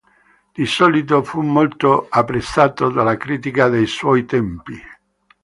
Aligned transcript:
Di 0.51 0.65
solito 0.65 1.21
fu 1.21 1.41
molto 1.41 2.07
apprezzato 2.09 2.89
dalla 2.89 3.17
critica 3.17 3.67
dei 3.69 3.85
suoi 3.85 4.25
tempi. 4.25 4.81